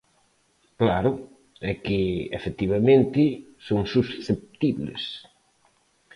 ¡Claro! 0.81 1.11
É 1.71 1.73
que, 1.85 1.99
efectivamente, 2.39 3.21
son 3.67 3.79
susceptibles. 3.93 5.03